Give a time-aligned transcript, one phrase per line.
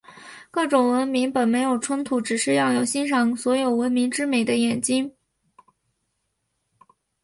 [0.49, 5.13] 各种文明本没有冲突，只是要有欣赏所有文明之美的眼睛。